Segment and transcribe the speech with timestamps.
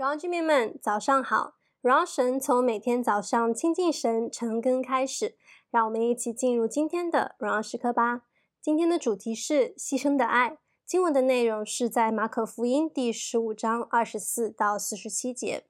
[0.00, 1.56] 荣耀居民们，早上好！
[1.82, 5.36] 荣耀神从每天早上亲近神晨更开始，
[5.70, 8.22] 让我们一起进入今天的荣耀时刻吧。
[8.62, 10.56] 今天的主题是牺牲的爱。
[10.86, 15.66] 经文的内容是在马可福音第十五章二十四到四十七节。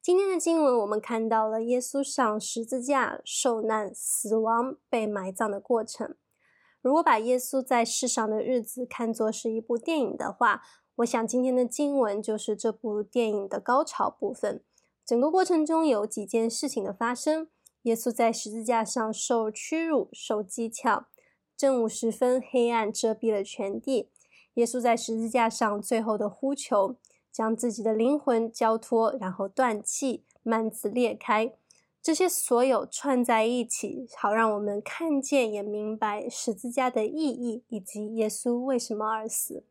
[0.00, 6.16] 今天的经文，我们看到了耶稣上十字架受难、死亡、被埋葬的过程。
[6.80, 10.62] 如果把耶稣在世上的日子看作是一部电影的话，
[11.00, 14.62] 我想今天的经文就是这部电影的高潮部分。
[15.06, 17.48] 整个过程中有几件事情的发生：
[17.82, 21.04] 耶稣在十字架上受屈辱、受讥诮；
[21.56, 24.08] 正午时分，黑暗遮蔽了全地；
[24.54, 26.96] 耶稣在十字架上最后的呼求，
[27.32, 31.54] 将自己的灵魂交托，然后断气，幔子裂开。
[32.02, 39.64] 这些所有串在一起，好让我们看见也明白十字架的意义，以及耶稣为什么而死。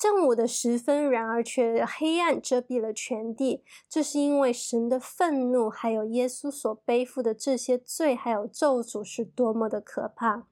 [0.00, 3.62] 正午的时分，然而却黑暗遮蔽了全地。
[3.86, 10.46] 这是因为神的愤怒，还有耶稣所背负的这些罪，还有咒诅是多么的可怕。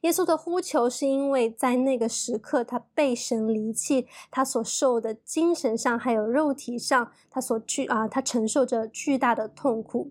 [0.00, 10.10] 耶稣的呼求是因为在那个时刻，他被神离弃，他所受的精神上还有肉体上，他所巨啊，他承受着巨大的痛苦。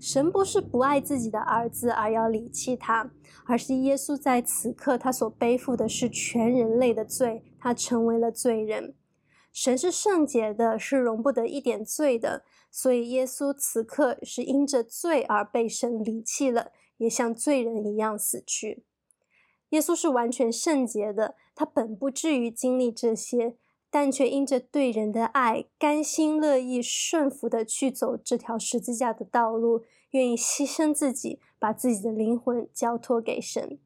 [0.00, 3.10] 神不是不爱自己的儿子而要离弃他，
[3.46, 8.94] 而是耶稣在此刻他所背负的是全人类的罪，他成为了罪人。
[9.52, 18.84] 神是圣洁的，是容不得一点罪的，所以耶稣此刻是因着罪而被神离弃了，也像罪人一样死去。
[19.70, 23.56] 耶稣是完全圣洁的，他本不至于经历这些。
[23.90, 33.78] 但却因着对人的爱，甘心乐意顺服的去走这条十字架的道路，愿意牺牲自己，把自己的灵魂交托给神。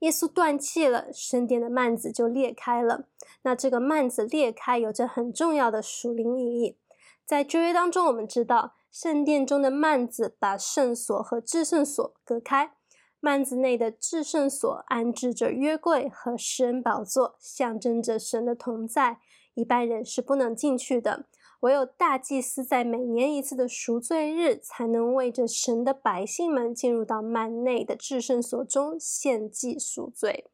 [0.00, 3.08] 耶稣断气了，圣殿的幔子就裂开了。
[3.42, 6.76] 那这个幔子裂开有着很重要的属灵意义。
[7.24, 12.74] 在旧约当中，我们知道圣殿中的幔子把圣所和至圣所隔开。
[13.20, 19.18] 幔子内的至圣所安置着约柜和施恩宝座，象征着神的同在。
[19.54, 21.26] 一般人是不能进去的，
[21.60, 30.48] 唯有大祭司在每年一次的赎罪日，才能为着神的百姓们进入到幔内的至圣所中献祭赎罪。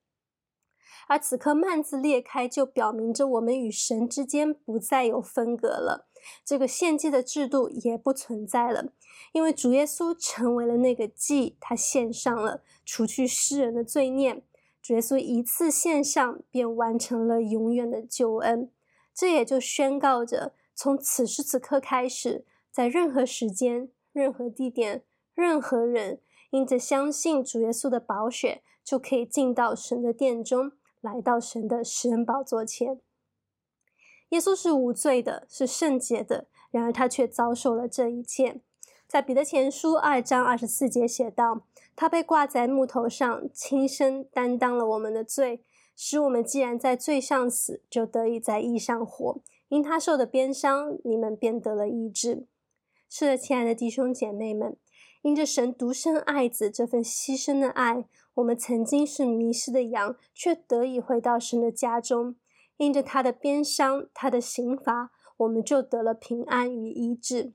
[1.07, 6.09] 而此刻幔子裂开，就表明着我们与神之间不再有分隔了。
[6.45, 8.93] 这个献祭的制度也不存在了，
[9.33, 14.43] 因为主耶稣成为了那个祭，他献上了，除去世人的罪孽。
[14.83, 18.71] 主耶稣一次献上，便完成了永远的救恩。
[19.15, 25.03] 这也就宣告着，从此时此刻开始，在任何时间、任何地点、
[25.35, 26.21] 任何人，
[26.51, 33.01] 因着相信主耶稣的宝血，就可以进到神的殿中，来到神的施恩宝座前。
[34.35, 38.61] 耶稣是无罪的，是圣洁的，然而他却遭受了这一切。
[39.07, 41.63] 在彼得前书二章二十四节写道
[41.95, 45.63] ：“他被挂在木头上，亲身担当了我们的罪，
[45.95, 49.41] 使我们既然在罪上死，就得以在义上活。
[49.69, 52.49] 因他受的鞭伤，你们便得了医治。”
[53.09, 54.77] 是的，亲爱的弟兄姐妹们，
[55.23, 62.35] 因着神独生爱子这份牺牲的爱，我们曾经是迷失的羊，却得以回到神的家中。
[62.77, 67.53] 因着他的鞭伤，他的刑罚，我们就得了平安与医治。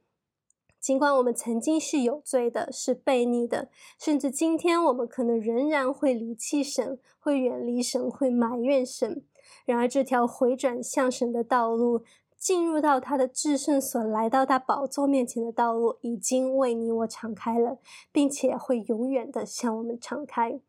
[0.79, 3.69] 尽管我们曾经是有罪的，是悖逆的，
[3.99, 9.21] 甚至今天我们可能仍然会离弃神，会远离神，会埋怨神。
[9.65, 12.03] 然而，这条回转向神的道路，
[12.37, 17.79] 进入到他的至圣所，来到他宝座面前的道路，已经为你我敞开了，
[18.13, 20.61] 并且会永远的向我们敞开。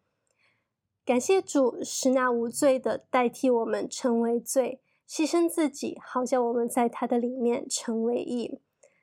[1.10, 8.60] 感谢主，是那无罪的代替我们成为罪，牺牲自己，好叫我们在他的里面成为义。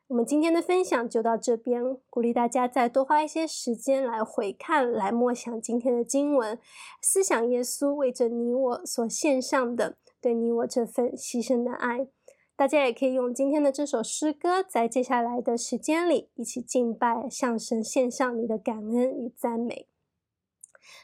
[0.08, 6.58] 我们今天的分享就到这边，鼓励大家再多花一些时间来回看、来默想今天的经文，
[7.02, 12.08] 思想耶稣为着你我所献上的，对你我这份牺牲的爱。
[12.56, 19.88] 大家也可以用今天的这首诗歌，在接下来的时间里一起敬拜，向神献上你的感恩与赞美。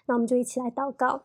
[0.05, 1.23] 那我们就一起来祷告，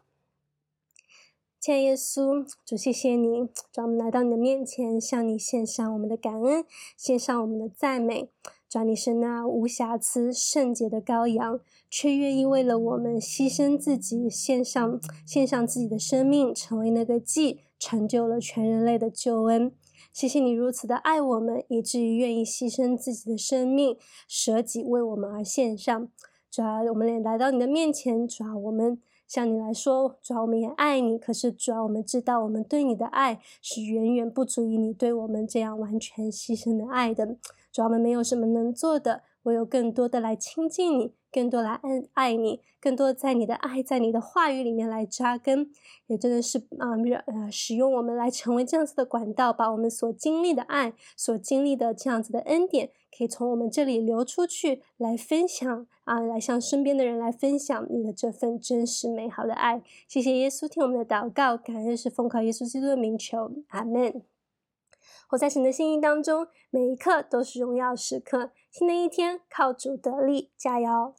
[1.59, 6.65] 亲爱耶稣，主谢谢你，主我们来到你的面前，向你献上我们的感恩，
[6.97, 8.31] 献上我们的赞美。
[8.69, 11.59] 主你是那无瑕疵、圣洁的羔羊，
[11.91, 19.73] 却愿意为了我们牺牲自己，献上献上自己的生命，成为那个祭，成就了全人类的救恩。
[20.13, 23.97] 谢谢你如此的爱我们，以至于愿意牺牲自己的生命，
[24.29, 26.11] 舍己为我们而献上。
[26.51, 37.37] 主要，我们也来到你的面前，主要，我们向你来说，主要我们也爱你，可是主要我们知道，我们对你的爱是远远不足以你对我们这样完全牺牲的爱的。
[37.71, 41.13] 主要我们没有什么能做的，唯有更多的来亲近你。
[41.31, 45.71] 更多来爱爱你，更多在你的爱，在你的话语里面来扎根，
[46.07, 46.91] 也真的是啊，
[47.27, 59.83] 呃，使用我们来成为这样子的管道，把我们所经历的爱，所经历的这样子的恩典，可以从我们这里流出去，来分享啊，来向身边的人来分享你的这份真实美好的爱。
[60.09, 64.23] 谢谢耶稣，听我们的祷告，感恩是奉靠耶稣基督的名求，阿门。
[65.29, 68.51] 活在神的心意当中，每一刻都是荣耀时刻。
[68.71, 71.15] 新的一天，靠主得力，加油！